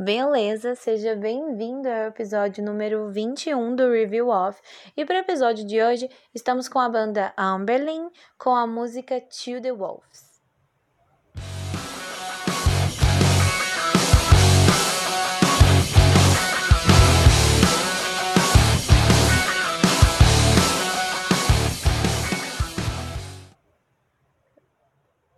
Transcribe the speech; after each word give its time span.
Beleza, 0.00 0.76
seja 0.76 1.16
bem-vindo 1.16 1.88
ao 1.88 2.06
episódio 2.06 2.64
número 2.64 3.10
21 3.10 3.74
do 3.74 3.90
Review 3.90 4.28
Off. 4.28 4.60
E 4.96 5.04
para 5.04 5.16
o 5.16 5.18
episódio 5.18 5.66
de 5.66 5.82
hoje, 5.82 6.08
estamos 6.32 6.68
com 6.68 6.78
a 6.78 6.88
banda 6.88 7.34
Amberlin 7.36 8.08
com 8.38 8.54
a 8.54 8.64
música 8.64 9.20
To 9.20 9.60
the 9.60 9.72
Wolves. 9.72 10.28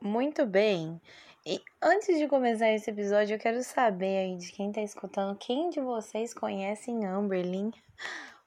Muito 0.03 0.45
bem. 0.45 1.01
E 1.45 1.59
antes 1.81 2.19
de 2.19 2.29
começar 2.29 2.71
esse 2.71 2.91
episódio, 2.91 3.35
eu 3.35 3.39
quero 3.39 3.63
saber 3.63 4.19
aí 4.19 4.37
de 4.37 4.53
quem 4.53 4.71
tá 4.71 4.83
escutando, 4.83 5.39
quem 5.39 5.71
de 5.71 5.81
vocês 5.81 6.35
conhecem 6.35 7.07
Amberlin? 7.07 7.71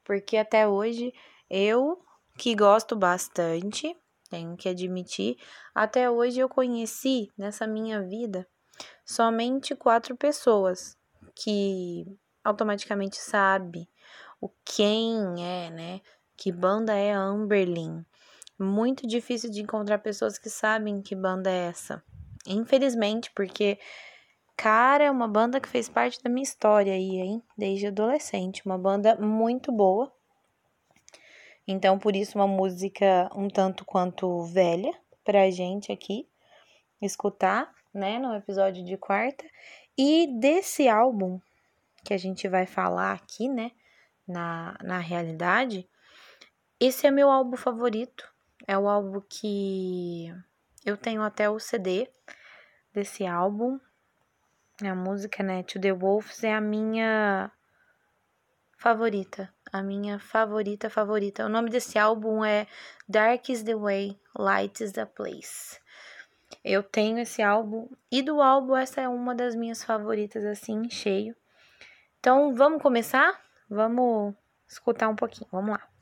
Porque 0.05 0.37
até 0.37 0.67
hoje 0.67 1.11
eu, 1.49 1.99
que 2.37 2.53
gosto 2.53 2.95
bastante, 2.95 3.97
tenho 4.29 4.55
que 4.55 4.69
admitir, 4.69 5.37
até 5.73 6.07
hoje 6.07 6.39
eu 6.39 6.47
conheci 6.47 7.31
nessa 7.35 7.65
minha 7.65 7.99
vida 7.99 8.47
somente 9.03 9.75
quatro 9.75 10.15
pessoas 10.15 10.95
que 11.35 12.05
automaticamente 12.43 13.17
sabe 13.17 13.89
o 14.39 14.49
quem 14.63 15.43
é, 15.43 15.71
né? 15.71 16.01
Que 16.37 16.51
banda 16.51 16.93
é 16.93 17.11
Amberlin. 17.11 18.05
Muito 18.59 19.07
difícil 19.07 19.49
de 19.49 19.61
encontrar 19.61 19.97
pessoas 19.97 20.37
que 20.37 20.49
sabem 20.49 21.01
que 21.01 21.15
banda 21.15 21.49
é 21.49 21.69
essa. 21.69 22.03
Infelizmente, 22.47 23.31
porque, 23.31 23.79
cara, 24.57 25.05
é 25.05 25.11
uma 25.11 25.27
banda 25.27 25.59
que 25.59 25.69
fez 25.69 25.87
parte 25.87 26.21
da 26.21 26.29
minha 26.29 26.43
história 26.43 26.93
aí, 26.93 27.17
hein? 27.17 27.43
Desde 27.57 27.87
adolescente. 27.87 28.65
Uma 28.65 28.77
banda 28.77 29.15
muito 29.15 29.71
boa. 29.71 30.11
Então, 31.67 31.97
por 31.97 32.15
isso, 32.15 32.37
uma 32.37 32.47
música 32.47 33.29
um 33.35 33.47
tanto 33.47 33.85
quanto 33.85 34.43
velha 34.43 34.93
pra 35.23 35.49
gente 35.49 35.91
aqui 35.91 36.27
escutar, 37.01 37.73
né? 37.93 38.19
No 38.19 38.35
episódio 38.35 38.83
de 38.83 38.97
quarta. 38.97 39.45
E 39.97 40.27
desse 40.39 40.89
álbum 40.89 41.39
que 42.03 42.13
a 42.13 42.17
gente 42.17 42.47
vai 42.47 42.65
falar 42.65 43.13
aqui, 43.13 43.47
né? 43.47 43.71
Na, 44.27 44.77
na 44.81 44.99
realidade, 44.99 45.87
esse 46.79 47.07
é 47.07 47.11
meu 47.11 47.29
álbum 47.29 47.55
favorito. 47.55 48.29
É 48.67 48.77
o 48.77 48.87
álbum 48.87 49.21
que 49.21 50.33
eu 50.85 50.97
tenho 50.97 51.21
até 51.21 51.49
o 51.49 51.59
CD 51.59 52.09
desse 52.93 53.25
álbum. 53.25 53.79
A 54.81 54.95
música, 54.95 55.43
né, 55.43 55.63
To 55.63 55.79
The 55.79 55.93
Wolves, 55.93 56.43
é 56.43 56.53
a 56.53 56.61
minha 56.61 57.51
favorita. 58.77 59.53
A 59.71 59.81
minha 59.81 60.19
favorita, 60.19 60.89
favorita. 60.89 61.45
O 61.45 61.49
nome 61.49 61.69
desse 61.69 61.97
álbum 61.97 62.43
é 62.43 62.67
Dark 63.07 63.49
is 63.49 63.63
the 63.63 63.75
Way, 63.75 64.19
Light 64.37 64.83
is 64.83 64.91
the 64.91 65.05
Place. 65.05 65.79
Eu 66.63 66.83
tenho 66.83 67.19
esse 67.19 67.41
álbum 67.41 67.89
e 68.11 68.21
do 68.21 68.41
álbum 68.41 68.75
essa 68.75 69.01
é 69.01 69.07
uma 69.07 69.33
das 69.33 69.55
minhas 69.55 69.83
favoritas, 69.83 70.43
assim, 70.45 70.89
cheio. 70.89 71.35
Então, 72.19 72.53
vamos 72.53 72.81
começar? 72.81 73.41
Vamos 73.69 74.35
escutar 74.67 75.09
um 75.09 75.15
pouquinho. 75.15 75.47
Vamos 75.51 75.71
lá. 75.71 75.92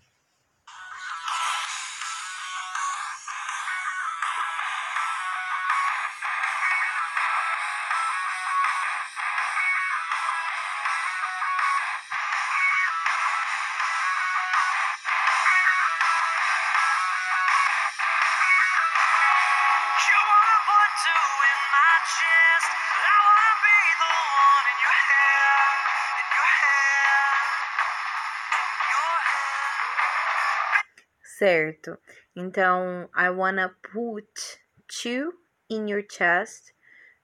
Certo. 31.42 31.98
Então, 32.36 33.10
I 33.16 33.30
wanna 33.32 33.76
put 33.82 34.60
two 34.88 35.34
in 35.72 35.90
your 35.90 36.04
chest. 36.08 36.72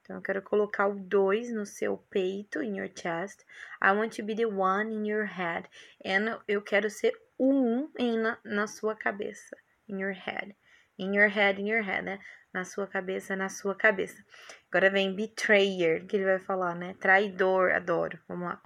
Então, 0.01 0.15
eu 0.15 0.21
quero 0.23 0.41
colocar 0.41 0.87
o 0.87 0.95
dois 0.95 1.53
no 1.53 1.67
seu 1.67 1.97
peito, 2.09 2.63
in 2.63 2.77
your 2.77 2.89
chest. 2.89 3.45
I 3.79 3.91
want 3.91 4.15
to 4.15 4.23
be 4.23 4.33
the 4.33 4.45
one 4.45 4.91
in 4.91 5.05
your 5.05 5.25
head. 5.25 5.69
And 6.03 6.39
eu 6.47 6.63
quero 6.63 6.89
ser 6.89 7.13
um 7.39 7.91
em, 7.95 8.17
na, 8.17 8.39
na 8.43 8.65
sua 8.65 8.95
cabeça. 8.95 9.55
In 9.87 9.99
your 9.99 10.13
head. 10.13 10.55
In 10.97 11.13
your 11.13 11.29
head, 11.29 11.61
in 11.61 11.67
your 11.67 11.83
head, 11.83 12.03
né? 12.03 12.19
Na 12.51 12.65
sua 12.65 12.87
cabeça, 12.87 13.35
na 13.35 13.49
sua 13.49 13.75
cabeça. 13.75 14.23
Agora 14.71 14.89
vem 14.89 15.15
betrayer, 15.15 16.05
que 16.07 16.15
ele 16.15 16.25
vai 16.25 16.39
falar, 16.39 16.75
né? 16.75 16.95
Traidor, 16.99 17.71
adoro. 17.71 18.19
Vamos 18.27 18.47
lá. 18.47 18.61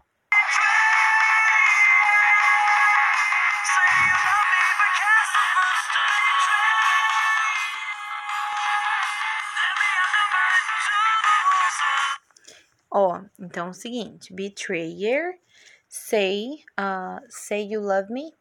Ó, 12.94 13.22
então 13.40 13.68
é 13.68 13.70
o 13.70 13.74
seguinte, 13.74 14.34
betrayer, 14.34 15.40
say, 15.88 16.64
uh, 16.78 17.20
say 17.30 17.64
you 17.64 17.82
love 17.82 18.12
me, 18.12 18.34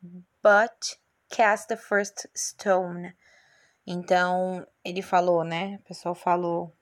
but 0.42 0.98
cast 1.30 1.68
the 1.68 1.76
first 1.76 2.26
stone. 2.36 3.14
Então, 3.92 4.64
ele 4.84 5.02
falou, 5.02 5.42
né? 5.42 5.80
O 5.80 5.88
pessoal 5.88 6.14
falou 6.14 6.72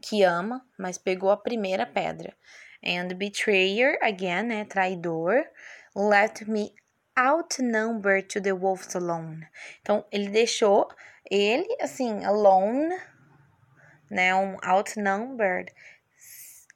que 0.00 0.22
ama, 0.22 0.66
mas 0.78 0.96
pegou 0.96 1.30
a 1.30 1.36
primeira 1.36 1.84
pedra. 1.84 2.34
And 2.82 3.08
betrayer, 3.08 3.98
again, 4.00 4.44
né? 4.44 4.64
Traidor. 4.64 5.44
Let 5.94 6.48
me 6.48 6.74
outnumber 7.14 8.26
to 8.26 8.40
the 8.40 8.54
wolves 8.54 8.96
alone. 8.96 9.46
Então, 9.82 10.02
ele 10.10 10.30
deixou 10.30 10.88
ele, 11.30 11.68
assim, 11.82 12.24
alone, 12.24 12.98
né? 14.10 14.34
Um 14.34 14.56
outnumbered 14.62 15.70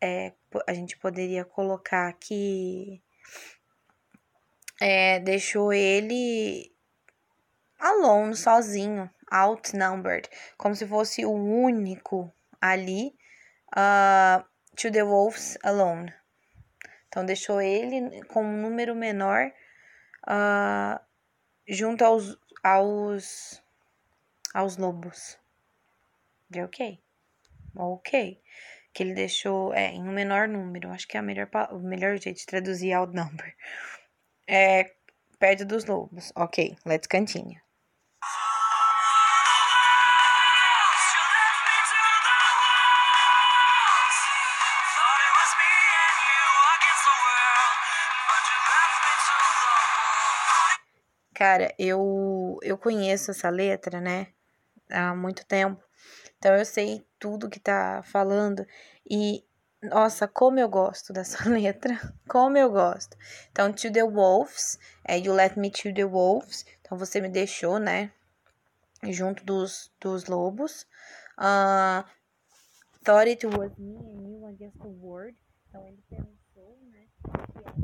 é, 0.02 0.34
a 0.66 0.74
gente 0.74 0.98
poderia 0.98 1.46
colocar 1.46 2.12
que 2.12 3.02
é, 4.78 5.18
deixou 5.20 5.72
ele 5.72 6.70
alone, 7.84 8.34
sozinho, 8.34 9.10
outnumbered, 9.34 10.28
como 10.56 10.74
se 10.74 10.86
fosse 10.86 11.24
o 11.26 11.32
único 11.32 12.32
ali, 12.60 13.16
uh, 13.76 14.44
to 14.76 14.90
the 14.90 15.02
wolves 15.02 15.58
alone. 15.64 16.14
Então, 17.08 17.26
deixou 17.26 17.60
ele 17.60 18.22
com 18.24 18.44
um 18.44 18.60
número 18.60 18.94
menor 18.94 19.52
uh, 20.28 21.00
junto 21.66 22.04
aos, 22.04 22.38
aos, 22.62 23.62
aos 24.54 24.76
lobos. 24.76 25.38
Ok? 26.56 27.02
Ok 27.76 28.40
que 28.94 29.02
ele 29.02 29.12
deixou 29.12 29.74
é, 29.74 29.88
em 29.90 30.00
um 30.00 30.12
menor 30.12 30.48
número. 30.48 30.90
Acho 30.90 31.06
que 31.06 31.16
é 31.16 31.20
a 31.20 31.22
melhor, 31.22 31.50
o 31.72 31.80
melhor 31.80 32.16
jeito 32.16 32.38
de 32.38 32.46
traduzir 32.46 32.92
outnumber. 32.94 33.54
É 34.46 34.92
perto 35.38 35.64
dos 35.64 35.84
lobos. 35.84 36.32
Ok, 36.36 36.76
let's 36.86 37.08
continue. 37.08 37.63
Cara, 51.34 51.74
eu, 51.78 52.58
eu 52.62 52.78
conheço 52.78 53.32
essa 53.32 53.50
letra, 53.50 54.00
né? 54.00 54.28
Há 54.90 55.14
muito 55.14 55.44
tempo. 55.44 55.82
Então 56.38 56.54
eu 56.54 56.64
sei 56.64 57.04
tudo 57.18 57.50
que 57.50 57.58
tá 57.58 58.02
falando 58.04 58.66
e 59.08 59.44
nossa, 59.84 60.26
como 60.26 60.58
eu 60.58 60.68
gosto 60.68 61.12
dessa 61.12 61.46
letra, 61.50 61.98
como 62.28 62.56
eu 62.56 62.70
gosto. 62.70 63.16
Então, 63.50 63.72
to 63.72 63.92
the 63.92 64.02
wolves, 64.02 64.78
é 65.04 65.18
you 65.18 65.32
let 65.34 65.56
me 65.56 65.70
to 65.70 65.92
the 65.92 66.04
wolves. 66.04 66.64
Então, 66.80 66.96
você 66.96 67.20
me 67.20 67.28
deixou, 67.28 67.78
né, 67.78 68.10
junto 69.02 69.44
dos, 69.44 69.92
dos 70.00 70.24
lobos. 70.24 70.86
Uh, 71.38 72.02
thought 73.04 73.28
it 73.28 73.46
was 73.46 73.76
me 73.76 73.96
and 73.96 74.26
you 74.26 74.46
against 74.46 74.78
the 74.78 74.88
world. 74.88 75.36
Então, 75.68 75.86
ele 75.86 76.02
pensou, 76.08 76.78
né, 76.90 77.06
que 77.22 77.83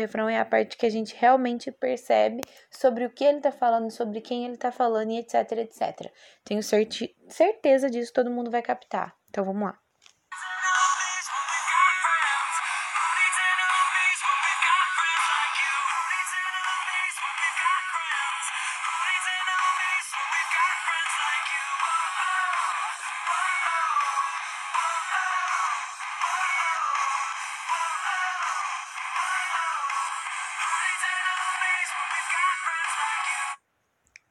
refrão 0.00 0.28
é 0.28 0.38
a 0.38 0.44
parte 0.44 0.76
que 0.76 0.86
a 0.86 0.90
gente 0.90 1.14
realmente 1.16 1.70
percebe 1.70 2.40
sobre 2.70 3.04
o 3.04 3.10
que 3.10 3.24
ele 3.24 3.40
tá 3.40 3.52
falando, 3.52 3.90
sobre 3.90 4.20
quem 4.20 4.44
ele 4.44 4.56
tá 4.56 4.70
falando 4.70 5.10
e 5.10 5.18
etc, 5.18 5.52
etc. 5.52 6.12
Tenho 6.44 6.62
certeza 6.62 7.90
disso, 7.90 8.12
todo 8.12 8.30
mundo 8.30 8.50
vai 8.50 8.62
captar. 8.62 9.16
Então 9.28 9.44
vamos 9.44 9.62
lá. 9.62 9.79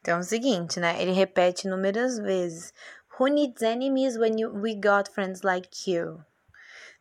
Então 0.09 0.17
é 0.17 0.21
o 0.21 0.23
seguinte, 0.23 0.79
né? 0.79 0.99
Ele 0.99 1.11
repete 1.11 1.67
inúmeras 1.67 2.17
vezes. 2.17 2.73
Who 3.19 3.27
needs 3.27 3.61
enemies 3.61 4.17
when 4.17 4.41
you, 4.41 4.51
we 4.59 4.73
got 4.73 5.07
friends 5.13 5.43
like 5.43 5.69
you? 5.87 6.19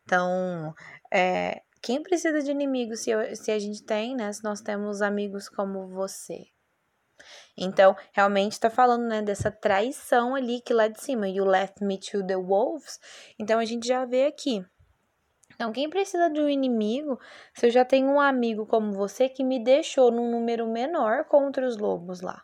Então, 0.03 0.75
é, 1.11 1.63
quem 1.81 2.03
precisa 2.03 2.39
de 2.43 2.51
inimigos 2.51 2.99
se, 2.99 3.09
eu, 3.09 3.35
se 3.35 3.51
a 3.51 3.57
gente 3.57 3.81
tem, 3.81 4.15
né? 4.15 4.31
Se 4.31 4.43
nós 4.43 4.61
temos 4.61 5.01
amigos 5.01 5.49
como 5.49 5.87
você. 5.87 6.45
Então, 7.57 7.95
realmente 8.11 8.51
está 8.51 8.69
falando, 8.69 9.07
né, 9.07 9.23
dessa 9.23 9.49
traição 9.49 10.35
ali 10.35 10.61
que 10.61 10.71
lá 10.71 10.87
de 10.87 11.01
cima, 11.01 11.27
you 11.27 11.45
left 11.45 11.83
me 11.83 11.97
to 11.97 12.23
the 12.23 12.37
wolves. 12.37 12.99
Então, 13.39 13.57
a 13.57 13.65
gente 13.65 13.87
já 13.87 14.05
vê 14.05 14.27
aqui. 14.27 14.63
Então, 15.55 15.71
quem 15.71 15.89
precisa 15.89 16.29
de 16.29 16.39
um 16.39 16.47
inimigo, 16.47 17.19
se 17.55 17.65
eu 17.65 17.71
já 17.71 17.83
tenho 17.83 18.07
um 18.07 18.21
amigo 18.21 18.67
como 18.67 18.93
você 18.93 19.27
que 19.27 19.43
me 19.43 19.59
deixou 19.59 20.11
num 20.11 20.29
número 20.29 20.67
menor 20.67 21.25
contra 21.25 21.65
os 21.65 21.75
lobos 21.75 22.21
lá. 22.21 22.43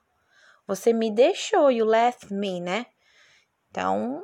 Você 0.67 0.93
me 0.93 1.11
deixou, 1.11 1.71
you 1.71 1.85
left 1.85 2.33
me, 2.33 2.59
né? 2.59 2.85
Então, 3.69 4.23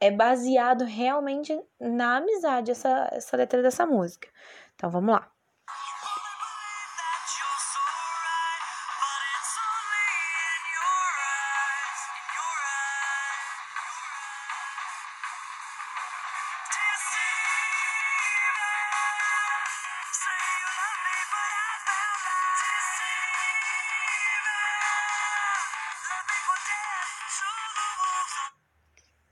é 0.00 0.10
baseado 0.10 0.84
realmente 0.84 1.58
na 1.80 2.16
amizade 2.16 2.70
essa, 2.70 3.08
essa 3.12 3.36
letra 3.36 3.62
dessa 3.62 3.86
música. 3.86 4.28
Então, 4.74 4.90
vamos 4.90 5.14
lá. 5.14 5.30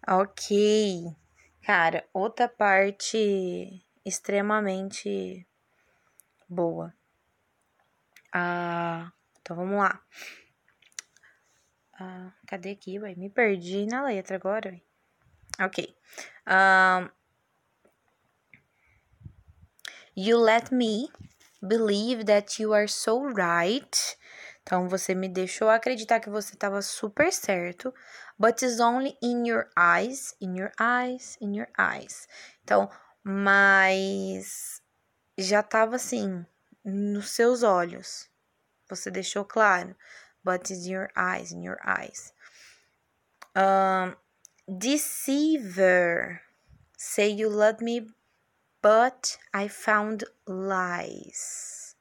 Ok. 0.07 1.17
Cara, 1.63 2.07
outra 2.13 2.47
parte 2.47 3.83
extremamente 4.05 5.47
boa. 6.47 6.95
Ah, 8.31 9.11
então 9.41 9.57
vamos 9.57 9.79
lá. 9.79 9.99
Ah, 11.99 12.33
cadê 12.47 12.73
aqui, 12.73 12.99
ué? 12.99 13.15
Me 13.15 13.31
perdi 13.31 13.87
na 13.87 14.03
letra 14.05 14.37
agora, 14.37 14.71
ué. 14.71 14.83
Ok. 15.65 15.97
Um, 16.47 17.09
you 20.15 20.37
let 20.37 20.71
me 20.71 21.09
believe 21.63 22.25
that 22.25 22.61
you 22.61 22.75
are 22.75 22.89
so 22.89 23.27
right. 23.29 24.19
Então 24.63 24.89
você 24.89 25.15
me 25.15 25.29
deixou 25.29 25.69
acreditar 25.69 26.21
que 26.21 26.31
você 26.31 26.55
estava 26.55 26.83
super 26.83 27.33
certo, 27.33 27.95
but 28.39 28.63
it's 28.63 28.81
only 28.81 29.17
in 29.23 29.45
your 29.45 29.71
eyes, 29.77 30.35
in 30.41 30.55
your 30.55 30.73
eyes, 30.79 31.37
in 31.41 31.55
your 31.55 31.69
eyes. 31.79 32.27
Então, 32.63 32.91
mas 33.23 34.83
já 35.39 35.61
estava 35.61 35.97
assim 35.97 36.45
nos 36.85 37.31
seus 37.31 37.63
olhos. 37.63 38.29
Você 38.89 39.11
deixou 39.11 39.45
claro, 39.45 39.97
but 40.45 40.71
it's 40.71 40.87
in 40.87 40.93
your 40.93 41.11
eyes, 41.17 41.53
in 41.53 41.63
your 41.63 41.79
eyes. 41.85 42.33
Um, 43.57 44.15
deceiver, 44.69 46.41
say 46.97 47.31
you 47.31 47.49
love 47.49 47.83
me, 47.83 48.07
but 48.83 49.39
I 49.55 49.69
found 49.69 50.25
lies. 50.47 51.97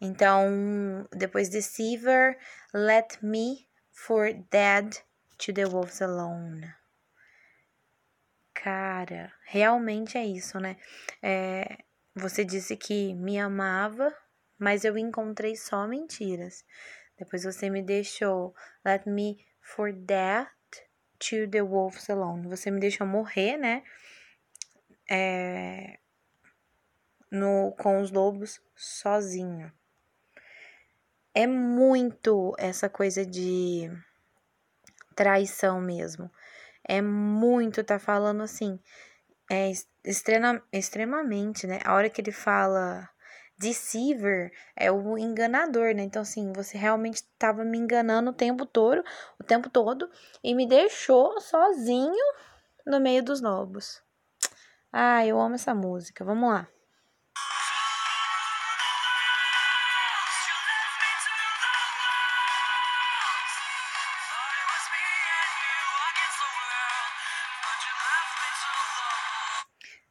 Então, 0.00 1.08
depois 1.16 1.48
deceiver, 1.48 2.36
let 2.74 3.22
me 3.22 3.68
for 3.92 4.32
dead 4.50 5.00
to 5.42 5.52
the 5.52 5.64
wolves 5.66 6.00
alone. 6.00 6.72
Cara, 8.54 9.32
realmente 9.44 10.16
é 10.16 10.24
isso, 10.24 10.60
né? 10.60 10.76
É, 11.20 11.78
você 12.14 12.44
disse 12.44 12.76
que 12.76 13.12
me 13.14 13.38
amava, 13.40 14.14
mas 14.56 14.84
eu 14.84 14.96
encontrei 14.96 15.56
só 15.56 15.86
mentiras. 15.88 16.64
Depois 17.18 17.42
você 17.42 17.68
me 17.68 17.82
deixou, 17.82 18.54
let 18.84 19.04
me 19.04 19.44
for 19.60 19.92
dead 19.92 20.46
to 21.18 21.48
the 21.50 21.60
wolves 21.60 22.08
alone. 22.08 22.46
Você 22.48 22.70
me 22.70 22.78
deixou 22.78 23.06
morrer, 23.06 23.56
né? 23.56 23.82
É, 25.10 25.98
no, 27.28 27.72
com 27.72 28.00
os 28.00 28.12
lobos 28.12 28.60
sozinho 28.76 29.72
é 31.34 31.46
muito 31.46 32.54
essa 32.58 32.88
coisa 32.88 33.24
de 33.24 33.90
traição 35.12 35.80
mesmo. 35.80 36.30
É 36.84 37.00
muito, 37.00 37.84
tá 37.84 37.98
falando 37.98 38.42
assim, 38.42 38.80
é 39.50 39.70
extrema, 40.04 40.62
extremamente, 40.72 41.66
né? 41.66 41.80
A 41.84 41.94
hora 41.94 42.10
que 42.10 42.20
ele 42.20 42.32
fala 42.32 43.08
deceiver 43.58 44.50
é 44.76 44.90
o 44.90 45.16
enganador, 45.16 45.94
né? 45.94 46.02
Então, 46.02 46.22
assim, 46.22 46.52
você 46.52 46.76
realmente 46.76 47.16
estava 47.16 47.64
me 47.64 47.78
enganando 47.78 48.30
o 48.30 48.34
tempo 48.34 48.66
todo, 48.66 49.04
o 49.38 49.44
tempo 49.44 49.70
todo, 49.70 50.10
e 50.42 50.54
me 50.54 50.66
deixou 50.66 51.40
sozinho 51.40 52.24
no 52.86 53.00
meio 53.00 53.22
dos 53.22 53.40
lobos. 53.40 54.02
Ah, 54.92 55.24
eu 55.24 55.40
amo 55.40 55.54
essa 55.54 55.74
música. 55.74 56.24
Vamos 56.24 56.50
lá. 56.50 56.68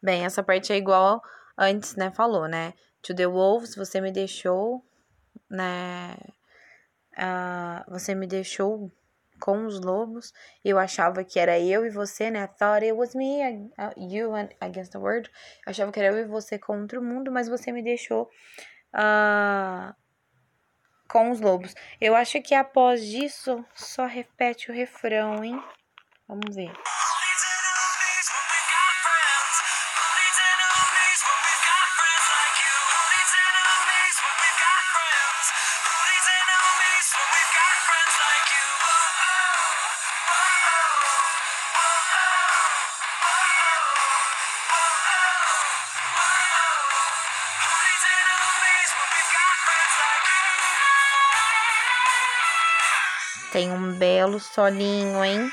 Bem, 0.02 0.26
essa 0.26 0.42
parte 0.42 0.74
é 0.74 0.78
igual 0.78 1.22
antes, 1.58 1.96
né? 1.96 2.12
Falou, 2.12 2.48
né? 2.48 2.74
To 3.04 3.16
the 3.16 3.28
wolves, 3.28 3.76
você 3.76 4.02
me 4.02 4.12
deixou, 4.12 4.84
né? 5.50 6.16
Uh, 7.14 7.92
você 7.92 8.16
me 8.16 8.26
deixou 8.26 8.92
com 9.40 9.66
os 9.66 9.80
lobos. 9.80 10.34
Eu 10.64 10.80
achava 10.80 11.24
que 11.24 11.40
era 11.40 11.60
eu 11.60 11.86
e 11.86 11.90
você, 11.90 12.32
né? 12.32 12.44
I 12.44 12.48
thought 12.48 12.84
it 12.84 12.94
was 12.94 13.14
me, 13.14 13.42
uh, 13.78 13.94
you 13.98 14.34
and 14.34 14.50
against 14.60 14.92
the 14.92 14.98
world. 14.98 15.30
Eu 15.66 15.72
achava 15.72 15.92
que 15.92 16.00
era 16.00 16.16
eu 16.16 16.20
e 16.20 16.26
você 16.26 16.58
contra 16.58 17.00
o 17.00 17.04
mundo, 17.04 17.32
mas 17.32 17.48
você 17.48 17.72
me 17.72 17.84
deixou 17.84 18.30
uh, 18.96 19.94
com 21.10 21.30
os 21.32 21.42
lobos. 21.42 21.76
Eu 22.00 22.16
acho 22.16 22.42
que 22.42 22.56
após 22.56 23.06
disso 23.06 23.64
só 23.76 24.06
repete 24.06 24.72
o 24.72 24.74
refrão, 24.74 25.44
hein? 25.44 25.62
Vamos 26.28 26.56
ver. 26.56 26.72
Tem 53.52 53.70
um 53.70 53.98
belo 53.98 54.40
solinho, 54.40 55.24
hein? 55.24 55.52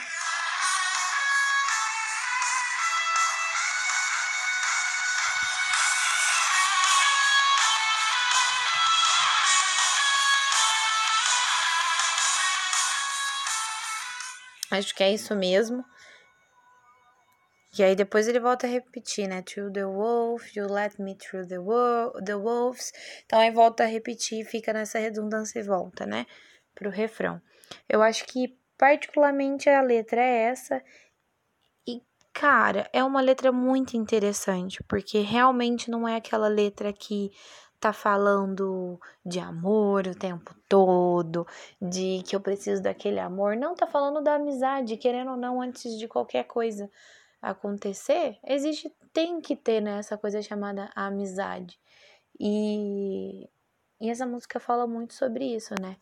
Acho 14.71 14.95
que 14.95 15.03
é 15.03 15.13
isso 15.13 15.35
mesmo 15.35 15.85
E 17.77 17.83
aí 17.83 17.95
depois 17.95 18.27
ele 18.29 18.41
volta 18.41 18.67
a 18.67 18.71
repetir, 18.71 19.29
né? 19.29 19.43
To 19.43 19.73
the 19.73 19.85
wolf, 19.85 20.57
you 20.57 20.67
let 20.67 20.99
me 20.99 21.17
through 21.17 21.47
the, 21.47 21.59
wo 21.59 22.13
the 22.25 22.35
wolves. 22.35 22.93
Então 23.25 23.39
aí 23.39 23.51
volta 23.51 23.85
a 23.85 23.87
repetir, 23.87 24.45
fica 24.45 24.73
nessa 24.73 24.99
redundância 24.99 25.61
e 25.61 25.63
volta, 25.63 26.07
né? 26.07 26.27
Pro 26.75 26.91
refrão. 26.91 27.41
Eu 27.89 28.03
acho 28.03 28.25
que 28.27 28.57
particularmente 28.77 29.69
a 29.69 29.83
letra 29.83 30.21
é 30.21 30.43
essa. 30.45 30.83
E, 31.87 32.03
cara, 32.33 32.89
é 32.93 33.03
uma 33.03 33.21
letra 33.21 33.51
muito 33.51 33.97
interessante, 33.97 34.83
porque 34.85 35.21
realmente 35.21 35.91
não 35.91 36.07
é 36.07 36.17
aquela 36.17 36.49
letra 36.49 36.93
que 36.93 37.31
tá 37.81 37.93
falando 37.93 39.01
de 39.25 39.39
amor 39.39 40.07
o 40.07 40.15
tempo 40.15 40.55
todo, 40.69 41.47
de 41.81 42.23
que 42.27 42.35
eu 42.35 42.41
preciso 42.41 42.83
daquele 42.83 43.21
amor. 43.21 43.57
Não, 43.57 43.75
tá 43.75 43.87
falando 43.87 44.23
da 44.23 44.35
amizade, 44.35 44.97
querendo 44.97 45.33
ou 45.33 45.37
não, 45.37 45.61
antes 45.61 45.97
de 45.99 46.09
qualquer 46.09 46.45
coisa 46.45 46.91
acontecer, 47.41 48.39
existe, 48.45 48.93
tem 49.13 49.41
que 49.41 49.55
ter 49.55 49.81
né, 49.81 49.99
essa 49.99 50.19
coisa 50.19 50.43
chamada 50.43 50.91
amizade. 50.95 51.79
E, 52.39 53.49
e 54.01 54.11
essa 54.11 54.27
música 54.27 54.59
fala 54.61 54.87
muito 54.87 55.15
sobre 55.15 55.45
isso, 55.45 55.75
né? 55.81 55.97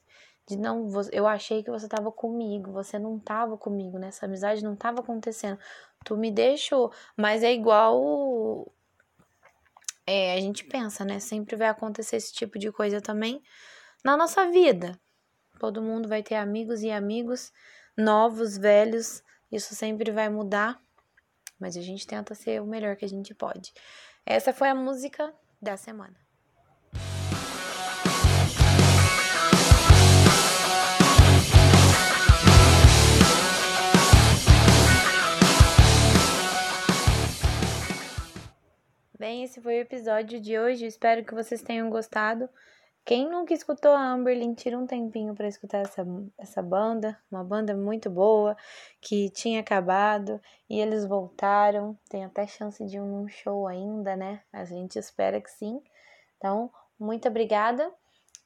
De 0.48 0.56
não, 0.56 0.88
eu 1.12 1.26
achei 1.26 1.62
que 1.62 1.70
você 1.70 1.88
tava 1.88 2.12
comigo, 2.12 2.70
você 2.70 2.98
não 2.98 3.18
tava 3.18 3.58
comigo, 3.58 3.98
né? 3.98 4.08
Essa 4.08 4.26
amizade 4.26 4.62
não 4.62 4.76
tava 4.76 5.00
acontecendo. 5.00 5.58
Tu 6.04 6.16
me 6.16 6.30
deixou, 6.30 6.92
mas 7.16 7.42
é 7.42 7.52
igual 7.52 8.72
é, 10.06 10.34
a 10.34 10.40
gente 10.40 10.64
pensa, 10.64 11.04
né? 11.04 11.18
Sempre 11.18 11.56
vai 11.56 11.68
acontecer 11.68 12.16
esse 12.16 12.32
tipo 12.32 12.58
de 12.58 12.70
coisa 12.70 13.00
também 13.00 13.42
na 14.04 14.16
nossa 14.16 14.48
vida. 14.48 14.98
Todo 15.58 15.82
mundo 15.82 16.08
vai 16.08 16.22
ter 16.22 16.36
amigos 16.36 16.82
e 16.82 16.90
amigos, 16.90 17.52
novos, 17.96 18.56
velhos, 18.56 19.22
isso 19.50 19.74
sempre 19.74 20.12
vai 20.12 20.28
mudar, 20.28 20.80
mas 21.58 21.76
a 21.76 21.80
gente 21.80 22.06
tenta 22.06 22.34
ser 22.34 22.62
o 22.62 22.66
melhor 22.66 22.94
que 22.94 23.04
a 23.04 23.08
gente 23.08 23.34
pode. 23.34 23.72
Essa 24.24 24.52
foi 24.52 24.68
a 24.68 24.74
música 24.74 25.34
da 25.60 25.76
semana. 25.76 26.25
Episódio 39.86 40.40
de 40.40 40.58
hoje. 40.58 40.84
Espero 40.84 41.24
que 41.24 41.32
vocês 41.32 41.62
tenham 41.62 41.88
gostado. 41.88 42.48
Quem 43.04 43.30
nunca 43.30 43.54
escutou 43.54 43.92
a 43.92 44.02
Amberlin, 44.12 44.52
tira 44.52 44.76
um 44.76 44.84
tempinho 44.84 45.32
para 45.32 45.46
escutar 45.46 45.78
essa, 45.78 46.04
essa 46.36 46.60
banda, 46.60 47.16
uma 47.30 47.44
banda 47.44 47.72
muito 47.72 48.10
boa, 48.10 48.56
que 49.00 49.30
tinha 49.30 49.60
acabado 49.60 50.40
e 50.68 50.80
eles 50.80 51.06
voltaram. 51.06 51.96
Tem 52.10 52.24
até 52.24 52.48
chance 52.48 52.84
de 52.84 52.98
um 52.98 53.28
show 53.28 53.68
ainda, 53.68 54.16
né? 54.16 54.42
A 54.52 54.64
gente 54.64 54.98
espera 54.98 55.40
que 55.40 55.50
sim. 55.50 55.80
Então, 56.36 56.68
muito 56.98 57.28
obrigada 57.28 57.88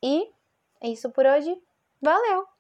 e 0.03 0.31
é 0.83 0.89
isso 0.89 1.09
por 1.11 1.25
hoje. 1.25 1.57
Valeu! 2.03 2.60